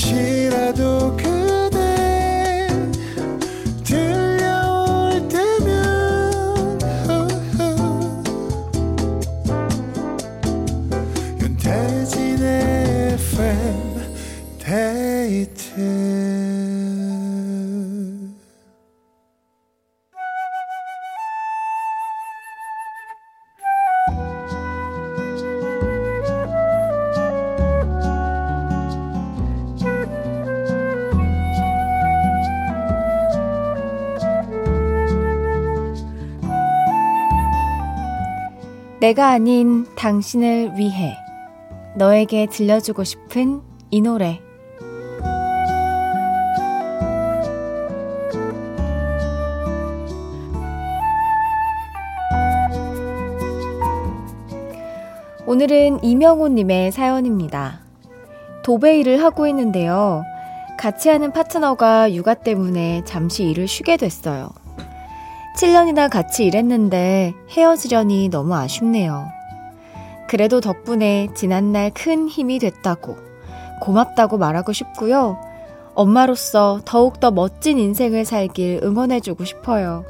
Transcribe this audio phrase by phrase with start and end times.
[0.00, 2.68] 잠시라도 그대
[3.84, 6.78] 들려올 때면
[11.42, 13.80] 윤태진의 FM
[14.58, 16.19] 데이트
[39.10, 41.16] 내가 아닌 당신을 위해
[41.96, 44.40] 너에게 들려주고 싶은 이 노래
[55.44, 57.80] 오늘은 이명호님의 사연입니다.
[58.62, 60.22] 도배 일을 하고 있는데요.
[60.78, 64.59] 같이 하는 파트너가 육아 때문에 잠시 일을 쉬게 됐어요.
[65.60, 69.28] 7년이나 같이 일했는데 헤어지려니 너무 아쉽네요.
[70.26, 73.18] 그래도 덕분에 지난날 큰 힘이 됐다고,
[73.82, 75.38] 고맙다고 말하고 싶고요.
[75.94, 80.06] 엄마로서 더욱더 멋진 인생을 살길 응원해주고 싶어요.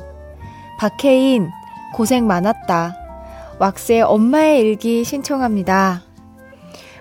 [0.79, 1.51] 박혜인,
[1.95, 2.95] 고생 많았다.
[3.59, 6.03] 왁스의 엄마의 일기 신청합니다.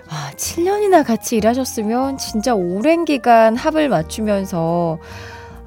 [0.08, 4.98] 아, 7년이나 같이 일하셨으면 진짜 오랜 기간 합을 맞추면서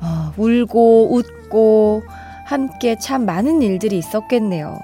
[0.01, 2.03] 어, 울고 웃고
[2.53, 4.79] 함께 참 많은 일들이 있었겠네요.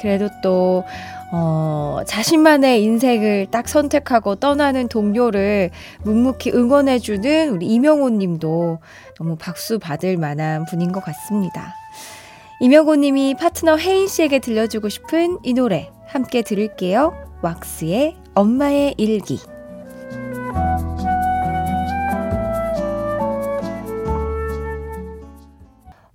[0.00, 0.84] 그래도 또
[1.30, 5.70] 어, 자신만의 인생을 딱 선택하고 떠나는 동료를
[6.02, 8.80] 묵묵히 응원해주는 우리 이명호 님도
[9.16, 11.74] 너무 박수 받을 만한 분인 것 같습니다.
[12.60, 17.14] 이명호 님이 파트너 혜인 씨에게 들려주고 싶은 이 노래 함께 들을게요.
[17.40, 19.38] 왁스의 엄마의 일기.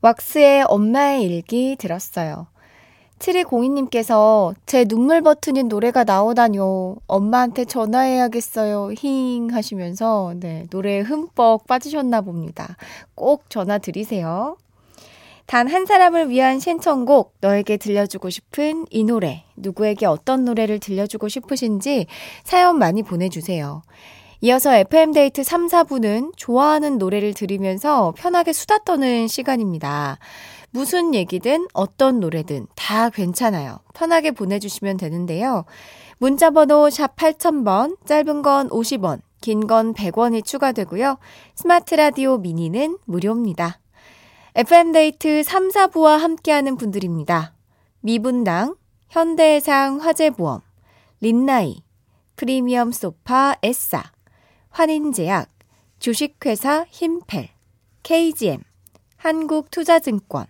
[0.01, 2.47] 왁스의 엄마의 일기 들었어요.
[3.19, 6.97] 7202님께서 제 눈물 버튼인 노래가 나오다뇨.
[7.07, 8.91] 엄마한테 전화해야겠어요.
[8.95, 12.77] 힝 하시면서 네, 노래에 흠뻑 빠지셨나 봅니다.
[13.15, 14.57] 꼭 전화 드리세요.
[15.47, 22.05] 단 한 사람을 위한 신청곡, 너에게 들려주고 싶은 이 노래, 누구에게 어떤 노래를 들려주고 싶으신지
[22.43, 23.81] 사연 많이 보내주세요.
[24.41, 30.19] 이어서 FM데이트 3, 4부는 좋아하는 노래를 들으면서 편하게 수다 떠는 시간입니다.
[30.69, 33.79] 무슨 얘기든 어떤 노래든 다 괜찮아요.
[33.95, 35.65] 편하게 보내주시면 되는데요.
[36.19, 41.17] 문자번호 샵 8000번, 짧은 건 50원, 긴 건 100원이 추가되고요.
[41.55, 43.79] 스마트 라디오 미니는 무료입니다.
[44.53, 47.53] FM데이트 3, 4부와 함께하는 분들입니다.
[48.01, 48.75] 미분당,
[49.09, 50.61] 현대해상 화재보험,
[51.21, 51.81] 린나이,
[52.35, 54.03] 프리미엄 소파 에싸,
[54.77, 55.49] 환인제약,
[55.97, 57.49] 주식회사 힘펠,
[58.03, 58.61] KGM,
[59.17, 60.45] 한국투자증권,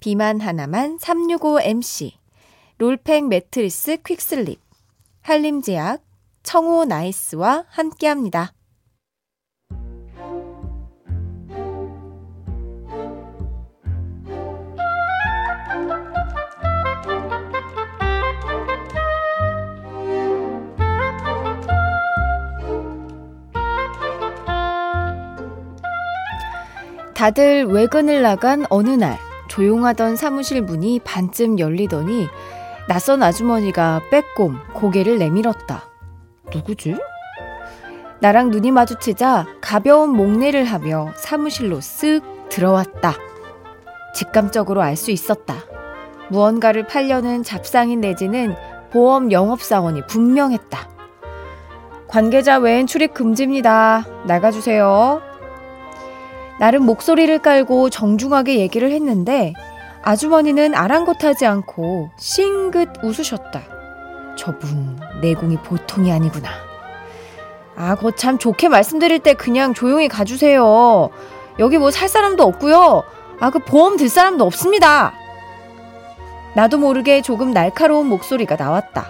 [0.00, 2.10] 비만 하나만 365MC,
[2.78, 4.58] 롤팩 매트리스 퀵슬립,
[5.20, 6.02] 한림제약,
[6.42, 8.52] 청호 나이스와 함께합니다.
[27.22, 29.16] 다들 외근을 나간 어느 날
[29.46, 32.26] 조용하던 사무실 문이 반쯤 열리더니
[32.88, 35.84] 낯선 아주머니가 빼꼼 고개를 내밀었다.
[36.52, 36.96] 누구지?
[38.18, 43.14] 나랑 눈이 마주치자 가벼운 목례를 하며 사무실로 쓱 들어왔다.
[44.16, 45.54] 직감적으로 알 수 있었다.
[46.28, 48.56] 무언가를 팔려는 잡상인 내지는
[48.90, 50.88] 보험 영업사원이 분명했다.
[52.08, 54.06] 관계자 외엔 출입 금지입니다.
[54.26, 55.31] 나가주세요.
[56.58, 59.52] 나름 목소리를 깔고 정중하게 얘기를 했는데
[60.02, 63.62] 아주머니는 아랑곳하지 않고 싱긋 웃으셨다.
[64.36, 66.48] 저분 내공이 보통이 아니구나.
[67.76, 71.10] 아, 그거 참 좋게 말씀드릴 때 그냥 조용히 가주세요.
[71.58, 73.02] 여기 뭐 살 사람도 없고요.
[73.40, 75.14] 아, 그 보험 들 사람도 없습니다.
[76.54, 79.06] 나도 모르게 조금 날카로운 목소리가 나왔다.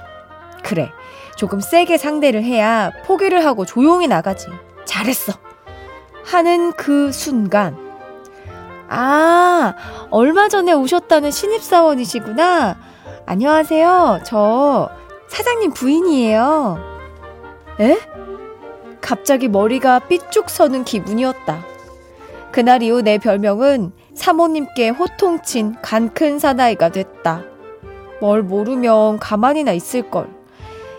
[0.62, 0.90] 그래.
[1.36, 4.46] 조금 세게 상대를 해야 포기를 하고 조용히 나가지.
[4.84, 5.32] 잘했어.
[6.24, 7.76] 하는 그 순간.
[8.88, 9.74] 아,
[10.10, 12.76] 얼마 전에 오셨다는 신입사원이시구나.
[13.26, 14.20] 안녕하세요.
[14.24, 14.90] 저
[15.28, 16.78] 사장님 부인이에요.
[17.80, 17.98] 에?
[19.00, 21.64] 갑자기 머리가 삐쭉 서는 기분이었다.
[22.52, 27.42] 그날 이후 내 별명은 사모님께 호통친 간큰 사나이가 됐다.
[28.20, 30.28] 뭘 모르면 가만히나 있을걸.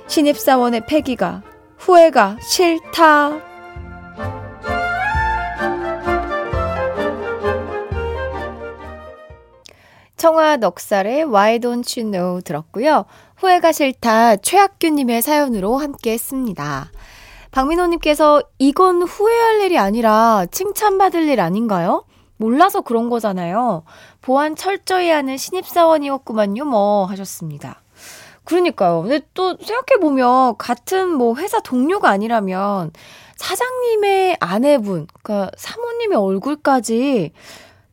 [0.07, 1.43] 신입사원의 패기가,
[1.77, 3.52] 후회가 싫다.
[10.23, 13.03] 청아 넉살의 Why Don't You Know 들었고요.
[13.35, 16.89] 후회가 싫다 최학규님의 사연으로 함께 했습니다.
[17.51, 22.05] 박민호님께서 이건 후회할 일이 아니라 칭찬받을 일 아닌가요?
[22.37, 23.83] 몰라서 그런 거잖아요.
[24.21, 27.81] 보안 철저히 하는 신입사원이었구만요, 뭐, 하셨습니다.
[28.45, 29.01] 그러니까요.
[29.01, 32.93] 근데 또 생각해보면, 같은 뭐 회사 동료가 아니라면,
[33.35, 37.33] 사장님의 아내분, 그니까 사모님의 얼굴까지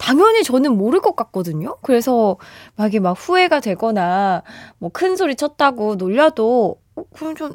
[0.01, 1.77] 당연히 저는 모를 것 같거든요.
[1.83, 2.39] 그래서
[2.77, 4.43] 막 이게 막 후회가 되거나
[4.79, 7.53] 뭐 큰 소리 쳤다고 놀려도 어, 그럼 좀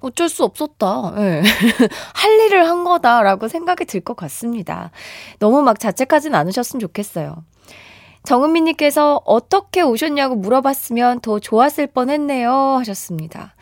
[0.00, 1.12] 어쩔 수 없었다.
[1.16, 1.42] 네.
[2.14, 4.92] 할 일을 한 거다라고 생각이 들 것 같습니다.
[5.40, 7.44] 너무 막 자책하진 않으셨으면 좋겠어요.
[8.24, 12.52] 정은미님께서 어떻게 오셨냐고 물어봤으면 더 좋았을 뻔 했네요.
[12.78, 13.54] 하셨습니다.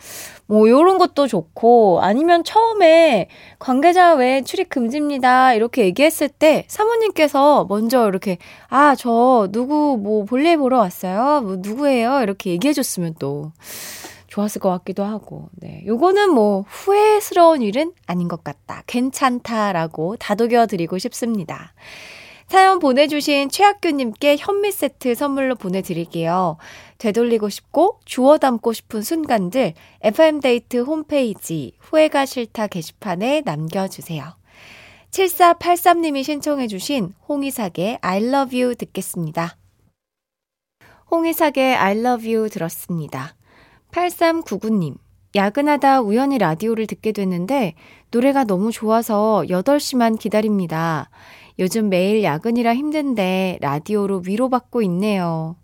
[0.47, 3.27] 뭐, 요런 것도 좋고, 아니면 처음에
[3.59, 5.53] 관계자 외에 출입 금지입니다.
[5.53, 8.37] 이렇게 얘기했을 때 사모님께서 먼저 이렇게,
[8.69, 11.41] 아, 저 누구 뭐 볼일 보러 왔어요?
[11.41, 12.21] 뭐 누구예요?
[12.21, 13.51] 이렇게 얘기해 줬으면 또
[14.27, 15.83] 좋았을 것 같기도 하고, 네.
[15.85, 18.83] 요거는 뭐 후회스러운 일은 아닌 것 같다.
[18.87, 21.73] 괜찮다라고 다독여 드리고 싶습니다.
[22.47, 26.55] 사연 보내주신 최학규님께 현미 세트 선물로 보내드릴게요.
[26.97, 34.37] 되돌리고 싶고 주워 담고 싶은 순간들 FM데이트 홈페이지 후회가 싫다 게시판에 남겨주세요.
[35.11, 39.57] 7483님이 신청해주신 홍이삭의 I love you 듣겠습니다.
[41.11, 43.35] 홍이삭의 I love you 들었습니다.
[43.91, 44.95] 8399님.
[45.35, 47.75] 야근하다 우연히 라디오를 듣게 됐는데
[48.11, 51.09] 노래가 너무 좋아서 8시만 기다립니다.
[51.59, 55.55] 요즘 매일 야근이라 힘든데 라디오로 위로받고 있네요.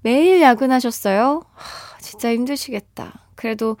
[0.00, 1.42] 매일 야근하셨어요?
[1.52, 3.22] 하, 진짜 힘드시겠다.
[3.34, 3.76] 그래도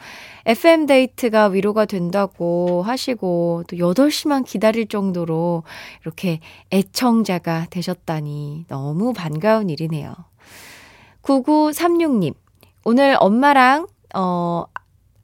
[0.46, 5.62] FM데이트가 위로가 된다고 하시고 또 8시만 기다릴 정도로
[6.02, 6.40] 이렇게
[6.72, 10.14] 애청자가 되셨다니 너무 반가운 일이네요.
[11.22, 12.34] 9936님,
[12.84, 13.86] 오늘 엄마랑,
[14.16, 14.64] 어,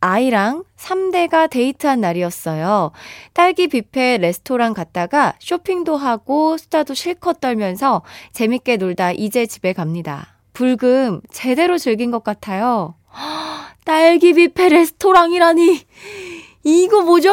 [0.00, 2.92] 아이랑 3대가 데이트한 날이었어요.
[3.32, 8.02] 딸기 뷔페 레스토랑 갔다가 쇼핑도 하고 수다도 실컷 떨면서
[8.32, 10.38] 재밌게 놀다 이제 집에 갑니다.
[10.52, 12.94] 불금 제대로 즐긴 것 같아요.
[13.84, 15.80] 딸기 뷔페 레스토랑이라니.
[16.64, 17.32] 이거 뭐죠?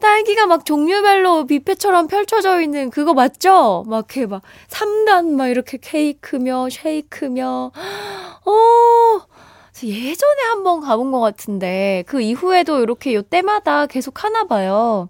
[0.00, 3.84] 딸기가 막 종류별로 뷔페처럼 펼쳐져 있는 그거 맞죠?
[3.86, 7.70] 막 이렇게 막 3단 막 이렇게 케이크며 쉐이크며.
[8.46, 8.52] 어,
[9.88, 15.08] 예전에 한 번 가본 것 같은데 그 이후에도 이렇게 요 때마다 계속 하나 봐요.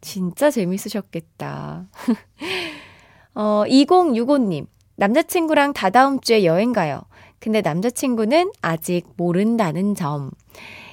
[0.00, 1.86] 진짜 재밌으셨겠다.
[3.34, 4.66] 어, 2065님.
[4.96, 7.02] 남자친구랑 다다음 주에 여행 가요.
[7.38, 10.30] 근데 남자친구는 아직 모른다는 점.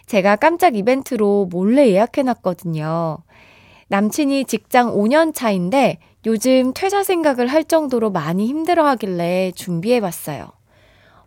[0.08, 3.20] 제가 깜짝 이벤트로 몰래 예약해놨거든요.
[3.88, 10.48] 남친이 직장 5년 차인데 요즘 퇴사 생각을 할 정도로 많이 힘들어 하길래 준비해봤어요.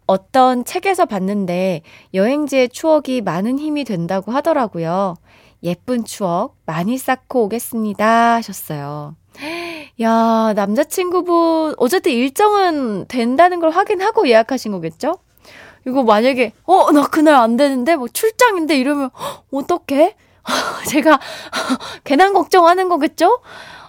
[0.07, 1.83] 어떤 책에서 봤는데
[2.15, 5.17] 여행지의 추억이 많은 힘이 된다고 하더라고요.
[5.63, 9.17] 예쁜 추억 많이 쌓고 오겠습니다 하셨어요.
[10.01, 15.19] 야, 남자친구분, 어쨌든 일정은 된다는 걸 확인하고 예약하신 거겠죠?
[15.87, 19.11] 이거 만약에, 어, 나 그날 안 되는데, 뭐 출장인데 이러면,
[19.53, 20.15] 어떡해?
[20.91, 21.19] 제가
[22.05, 23.41] 괜한 걱정하는 거겠죠?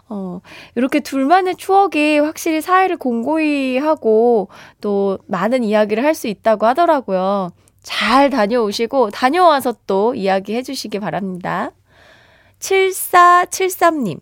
[0.10, 0.42] 어,
[0.76, 4.50] 이렇게 둘만의 추억이 확실히 사이를 공고히 하고
[4.82, 7.50] 또 많은 이야기를 할 수 있다고 하더라고요.
[7.84, 11.72] 잘 다녀오시고 다녀와서 또 이야기 해 주시기 바랍니다.
[12.60, 14.20] 7473님,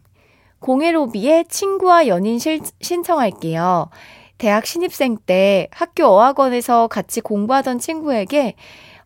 [0.60, 3.89] 공예로비의 친구와 연인 실, 신청할게요.
[4.38, 8.56] 대학 신입생 때 학교 어학원에서 같이 공부하던 친구에게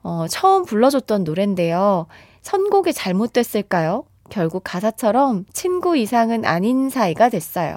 [0.02, 2.08] 어, 처음 불러줬던 노래인데요.
[2.42, 4.06] 선곡이 잘못됐을까요?
[4.30, 7.76] 결국 가사처럼 친구 이상은 아닌 사이가 됐어요.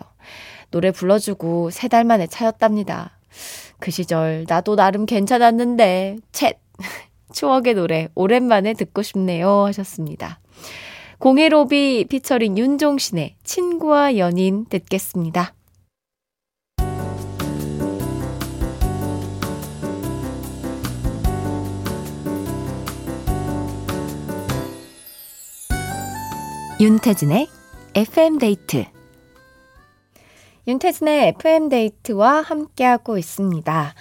[0.71, 3.19] 노래 불러주고 세 달 만에 차였답니다.
[3.79, 6.55] 그 시절 나도 나름 괜찮았는데 챗
[7.33, 10.39] 추억의 노래 오랜만에 듣고 싶네요 하셨습니다.
[11.19, 15.55] 공해로비 피처링 윤종신의 친구와 연인 듣겠습니다.
[26.83, 27.47] 윤태진의
[27.95, 28.85] FM데이트
[30.67, 33.95] 윤태진의 FM데이트와 함께하고 있습니다.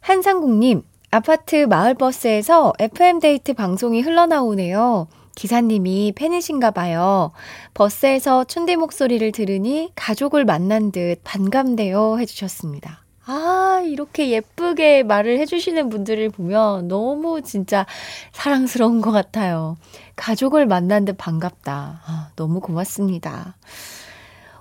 [0.00, 5.06] 한상국님, 아파트 마을버스에서 FM데이트 방송이 흘러나오네요.
[5.34, 7.32] 기사님이 팬이신가 봐요.
[7.74, 12.18] 버스에서 춘디 목소리를 들으니 가족을 만난 듯 반갑네요.
[12.20, 13.04] 해주셨습니다.
[13.26, 17.86] 아, 이렇게 예쁘게 말을 해주시는 분들을 보면 너무 진짜
[18.32, 19.76] 사랑스러운 것 같아요.
[20.16, 22.00] 가족을 만난 듯 반갑다.
[22.04, 23.56] 아, 너무 고맙습니다.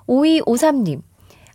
[0.07, 1.01] 5253님.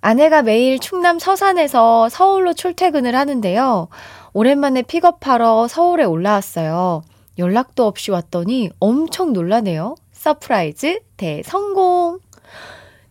[0.00, 3.88] 아내가 매일 충남 서산에서 서울로 출퇴근을 하는데요.
[4.32, 7.02] 오랜만에 픽업하러 서울에 올라왔어요.
[7.38, 9.96] 연락도 없이 왔더니 엄청 놀라네요.
[10.12, 12.18] surprise 대성공!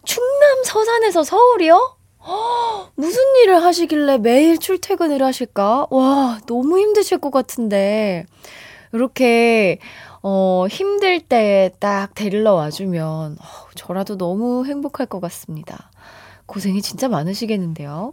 [0.04, 1.98] 충남 서산에서 서울이요?
[2.26, 5.88] 허, 무슨 일을 하시길래 매일 출퇴근을 하실까?
[5.90, 8.26] 와, 너무 힘드실 것 같은데.
[8.94, 9.80] 이렇게,
[10.22, 13.46] 어, 힘들 때 딱 데리러 와주면, 어,
[13.76, 15.92] 저라도 너무 행복할 것 같습니다.
[16.46, 18.12] 고생이 진짜 많으시겠는데요.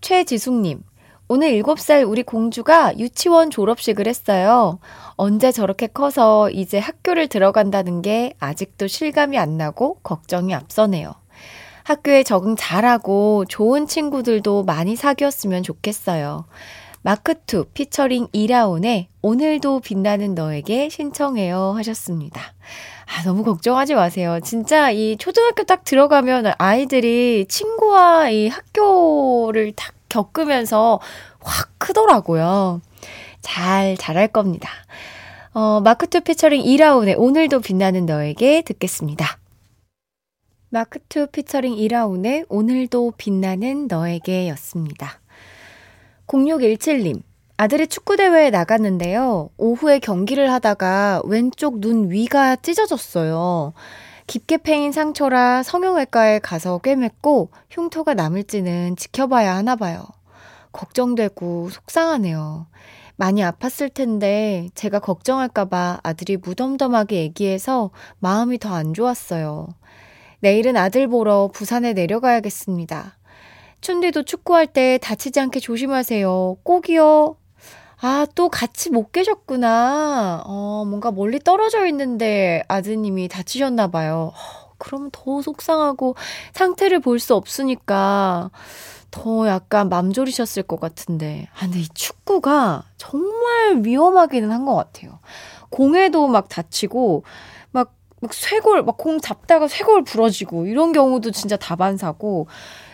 [0.00, 0.82] 최지숙님,
[1.28, 4.78] 오늘 7살 우리 공주가 유치원 졸업식을 했어요.
[5.16, 11.14] 언제 저렇게 커서 이제 학교를 들어간다는 게 아직도 실감이 안 나고 걱정이 앞서네요.
[11.84, 16.44] 학교에 적응 잘하고 좋은 친구들도 많이 사귀었으면 좋겠어요.
[17.04, 22.40] 마크2 피처링 이라온의 오늘도 빛나는 너에게 신청해요 하셨습니다.
[23.06, 24.38] 아, 너무 걱정하지 마세요.
[24.42, 31.00] 진짜 이 초등학교 딱 들어가면 아이들이 친구와 이 학교를 딱 겪으면서
[31.40, 32.80] 확 크더라고요.
[33.40, 34.70] 잘, 잘할 겁니다.
[35.54, 39.38] 어, 마크2 피처링 이라운의 오늘도 빛나는 너에게 듣겠습니다.
[40.72, 45.21] 마크2 피처링 이라운의 오늘도 빛나는 너에게 였습니다.
[46.26, 47.22] 0617님,
[47.56, 49.50] 아들이 축구대회에 나갔는데요.
[49.56, 53.72] 오후에 경기를 하다가 왼쪽 눈 위가 찢어졌어요.
[54.26, 60.04] 깊게 패인 상처라 성형외과에 가서 꿰맸고 흉터가 남을지는 지켜봐야 하나 봐요.
[60.72, 62.66] 걱정되고 속상하네요.
[63.16, 69.68] 많이 아팠을 텐데 제가 걱정할까봐 아들이 무덤덤하게 얘기해서 마음이 더 안 좋았어요.
[70.40, 73.18] 내일은 아들 보러 부산에 내려가야겠습니다.
[73.82, 76.58] 춘디도 축구할 때 다치지 않게 조심하세요.
[76.62, 77.36] 꼭이요.
[78.00, 80.42] 아, 또 같이 못 계셨구나.
[80.46, 84.32] 어, 뭔가 멀리 떨어져 있는데 아드님이 다치셨나봐요.
[84.34, 86.16] 어, 그러면 더 속상하고
[86.52, 88.50] 상태를 볼 수 없으니까
[89.10, 91.48] 더 약간 맘졸이셨을 것 같은데.
[91.54, 95.18] 아, 근데 이 축구가 정말 위험하기는 한 것 같아요.
[95.70, 97.24] 공에도 막 다치고,
[97.72, 102.46] 막, 막 쇄골, 막 공 잡다가 쇄골 부러지고, 이런 경우도 진짜 다반사고,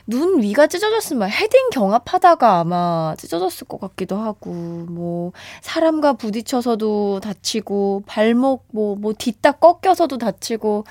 [0.08, 8.64] 눈 위가 찢어졌으면 헤딩 경합하다가 아마 찢어졌을 것 같기도 하고, 뭐, 사람과 부딪혀서도 다치고, 발목,
[8.72, 10.84] 뭐, 뭐, 뒤딱 꺾여서도 다치고,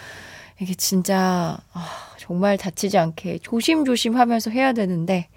[0.61, 1.85] 이게 진짜, 아,
[2.19, 5.29] 정말 다치지 않게 조심조심 하면서 해야 되는데,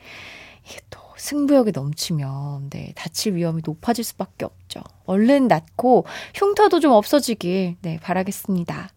[0.69, 4.83] 이게 또 승부욕이 넘치면, 네, 다칠 위험이 높아질 수밖에 없죠.
[5.07, 8.91] 얼른 낫고, 흉터도 좀 없어지길, 네, 바라겠습니다.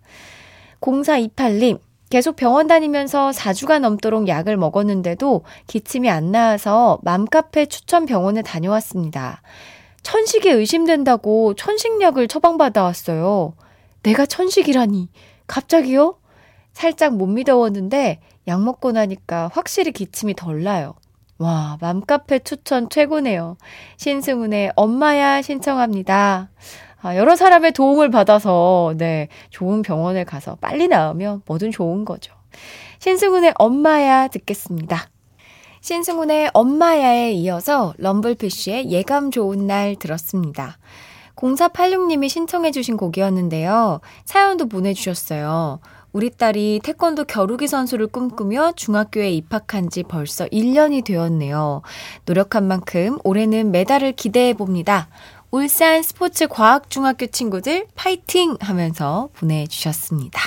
[0.81, 1.79] 0428님,
[2.13, 9.41] 계속 병원 다니면서 4주가 넘도록 약을 먹었는데도 기침이 안 나와서 맘카페 추천 병원에 다녀왔습니다.
[10.03, 13.55] 천식에 의심된다고 천식약을 처방받아 왔어요.
[14.03, 15.09] 내가 천식이라니.
[15.47, 16.19] 갑자기요?
[16.71, 20.93] 살짝 못 믿어웠는데 약 먹고 나니까 확실히 기침이 덜 나요.
[21.39, 23.57] 와, 맘카페 추천 최고네요.
[23.97, 26.51] 신승훈의 엄마야 신청합니다.
[27.03, 32.33] 아, 여러 사람의 도움을 받아서, 네, 좋은 병원에 가서 빨리 나으면 뭐든 좋은 거죠.
[32.99, 35.09] 신승훈의 엄마야 듣겠습니다.
[35.81, 40.77] 신승훈의 엄마야에 이어서 럼블피쉬의 예감 좋은 날 들었습니다.
[41.35, 43.99] 0486님이 신청해주신 곡이었는데요.
[44.23, 45.81] 사연도 보내주셨어요.
[46.13, 51.81] 우리 딸이 태권도 겨루기 선수를 꿈꾸며 중학교에 입학한 지 벌써 1년이 되었네요.
[52.25, 55.09] 노력한 만큼 올해는 메달을 기대해 봅니다.
[55.53, 60.41] 울산 스포츠 과학중학교 친구들 파이팅 하면서 보내주셨습니다.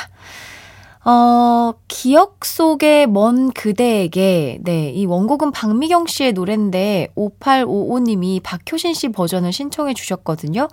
[1.05, 9.53] 어, 기억 속의 먼 그대에게, 네, 이 원곡은 박미경 씨의 노래인데, 5855님이 박효신 씨 버전을
[9.53, 10.67] 신청해 주셨거든요.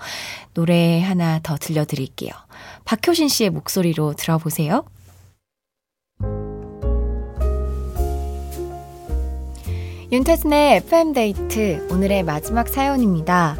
[0.55, 2.31] 노래 하나 더 들려드릴게요.
[2.85, 4.83] 박효신 씨의 목소리로 들어보세요.
[10.11, 13.57] 윤태진의 FM데이트, 오늘의 마지막 사연입니다.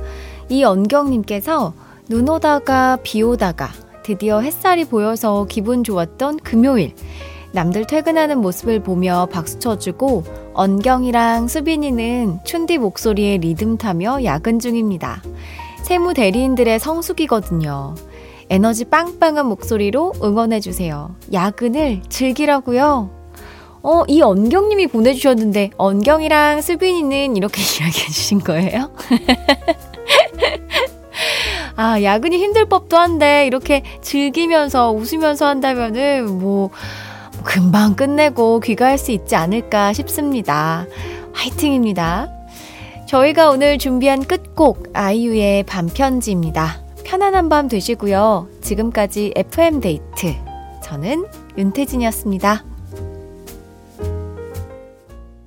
[0.50, 1.74] 이언경님께서
[2.10, 3.70] 눈 오다가 비 오다가
[4.04, 6.94] 드디어 햇살이 보여서 기분 좋았던 금요일.
[7.54, 10.24] 남들 퇴근하는 모습을 보며 박수 쳐주고
[10.54, 15.22] 언경이랑 수빈이는 춘디 목소리에 리듬 타며 야근 중입니다.
[15.84, 17.96] 세무 대리인들의 성숙이거든요.
[18.50, 21.16] 에너지 빵빵한 목소리로 응원해주세요.
[21.32, 23.10] 야근을 즐기라고요.
[23.84, 28.92] 어, 이 언경님이 보내주셨는데, 언경이랑 수빈이는 이렇게 이야기해주신 거예요?
[31.76, 36.70] 아, 야근이 힘들 법도 한데, 이렇게 즐기면서, 웃으면서 한다면은, 뭐,
[37.44, 40.86] 금방 끝내고 귀가할 수 있지 않을까 싶습니다.
[41.34, 42.30] 화이팅입니다.
[43.08, 46.82] 저희가 오늘 준비한 끝곡, 아이유의 반편지입니다.
[47.04, 48.48] 편안한 밤 되시고요.
[48.62, 50.34] 지금까지 FM데이트.
[50.84, 51.26] 저는
[51.58, 52.73] 윤태진이었습니다.